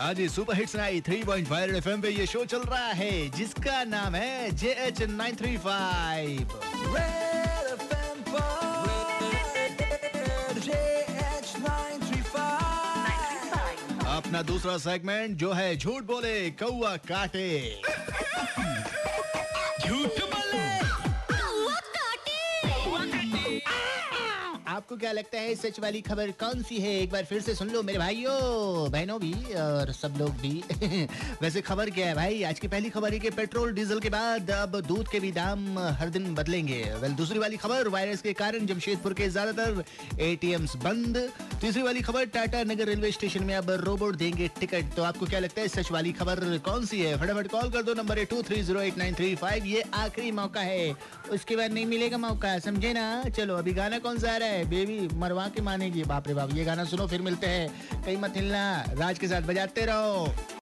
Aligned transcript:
आज 0.00 0.20
super 0.30 0.54
hits 0.54 0.74
night 0.76 1.04
three 1.04 1.22
point 1.24 1.46
five 1.48 1.74
F 1.76 1.88
पे 2.02 2.10
ये 2.10 2.26
शो 2.26 2.44
चल 2.44 2.62
रहा 2.62 2.90
है 2.98 3.28
जिसका 3.36 3.82
नाम 3.84 4.14
है 4.14 4.50
J 4.56 4.70
H 4.86 5.02
nine 5.02 5.36
three 5.36 5.56
five. 5.56 6.52
अपना 14.16 14.42
दूसरा 14.42 14.76
सेगमेंट 14.78 15.36
जो 15.38 15.52
है 15.52 15.76
झूठ 15.76 16.04
बोले 16.04 16.50
कौआ 16.62 16.96
काटे। 17.10 17.48
आपको 24.78 24.96
क्या 24.96 25.12
लगता 25.12 25.38
है 25.38 25.54
सच 25.54 25.78
वाली 25.80 26.00
खबर 26.00 26.30
कौन 26.30 26.62
सी 26.62 26.76
है? 26.78 26.90
एक 27.00 27.10
बार 27.10 27.24
फिर 27.24 27.40
से 27.42 27.54
सुन 27.54 27.70
लो 27.70 27.82
मेरे 27.82 27.98
भाइयों, 27.98 28.90
बहनों 28.90 29.18
भी 29.20 29.32
और 29.54 29.92
सब 29.92 30.14
लोग 30.18 30.30
भी। 30.30 30.62
वैसे 31.42 31.60
खबर 31.60 31.90
क्या 31.90 32.06
है 32.06 32.14
भाई? 32.14 32.42
आज 32.42 32.58
की 32.58 32.68
पहली 32.68 32.90
खबर 32.90 33.12
है 33.12 33.18
कि 33.18 33.30
पेट्रोल, 33.30 33.72
डीजल 33.72 34.00
के 34.00 34.10
बाद 34.10 34.50
अब 34.50 34.80
दूध 34.80 35.08
के 35.08 35.20
भी 35.20 35.32
दाम 35.32 35.78
हर 35.78 36.10
दिन 36.10 36.34
बदलेंगे। 36.34 36.82
वेल, 37.02 37.12
दूसरी 37.12 37.38
वाली 37.38 37.56
खबर, 37.56 37.88
वायरस 37.88 38.22
के 38.22 38.32
कारण 38.32 38.66
जमशेदपुर 38.66 39.14
के 39.14 39.28
ज़्यादातर 39.28 39.84
एटीएम्स 40.20 40.76
बंद। 40.76 41.18
तीसरी 41.60 41.82
वाली 41.82 42.00
खबर, 42.00 42.24
टाटा 42.24 42.62
नगर 42.64 42.84
रेलवे 42.84 43.10
स्टेशन 43.12 43.44
में 43.44 43.54
अब 43.54 43.70
रोबोट 43.70 44.16
देंगे 44.16 44.48
टिकट। 44.60 44.94
तो 44.96 45.02
आपको 45.02 45.26
क्या 45.26 45.38
लगता 45.40 45.60
है 45.60 45.68
सच 45.68 45.90
वाली 45.92 46.12
खबर 46.12 46.58
कौन 46.58 46.84
सी 46.86 47.00
है? 47.00 47.16
फटाफट 47.20 47.48
कॉल 47.48 47.70
कर 47.70 47.82
दो, 47.82 47.94
number 47.94 48.24
two 48.24 48.42
three 48.42 48.62
zero 48.62 48.80
eight 48.80 48.98
nine 48.98 49.14
three 49.14 49.34
five 49.34 49.64
ये 49.64 49.82
आखिरी 49.94 50.30
मौका 50.30 50.60
है। 50.60 50.94
उसके 51.30 51.56
बाद 51.56 51.72
नहीं 51.72 51.86
मिलेगा 51.86 52.18
मौका, 52.18 52.58
समझे 52.58 52.92
ना? 52.92 53.24
चलो, 53.36 53.56
अभी 53.56 53.72
गाना 53.72 53.98
कौन 53.98 54.18
सा 54.18 54.32
आ 54.32 54.36
रहा 54.36 54.48
है? 54.48 54.64
बेबी 54.64 55.08
मरवा 55.16 55.48
के 55.48 55.62
मानेगी। 55.62 56.02
बाप 56.02 56.28
रे 56.28 56.34
बाप, 56.34 56.54
ये 56.54 56.64
गाना 56.64 56.84
सुनो, 56.84 57.06
फिर 57.06 57.22
मिलते 57.22 57.46
हैं। 57.46 58.02
कहीं 58.04 58.16
मत 58.16 58.36
हिलना, 58.36 58.84
राज 58.98 59.18
के 59.18 59.28
साथ 59.28 59.42
बजाते 59.42 59.84
रहो। 59.84 60.34